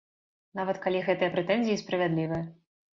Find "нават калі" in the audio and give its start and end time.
0.59-1.03